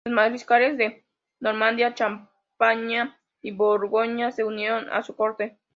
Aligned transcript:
Los 0.03 0.15
mariscales 0.15 0.79
de 0.79 1.05
Normandía, 1.39 1.93
Champaña 1.93 3.21
y 3.39 3.51
Borgoña 3.51 4.31
se 4.31 4.43
unieron 4.43 4.89
a 4.89 5.03
su 5.03 5.15
corte. 5.15 5.59